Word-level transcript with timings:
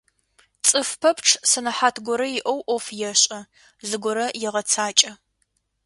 Цӏыфы 0.67 0.95
пэпчъ 1.01 1.31
сэнэхьат 1.49 1.95
горэ 2.05 2.27
иӏэу 2.39 2.59
ӏоф 2.67 2.85
ешӏэ, 3.11 3.39
зыгорэ 3.87 4.25
егъэцакӏэ. 4.47 5.11